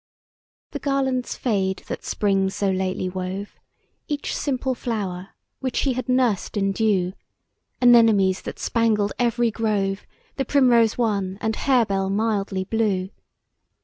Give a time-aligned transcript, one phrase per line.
[0.71, 3.59] THE garlands fade that Spring so lately wove,
[4.07, 7.13] Each simple flower, which she had nursed in dew,
[7.83, 13.11] Anemonies, that spangled every grove, The primrose wan, and hare bell mildly blue.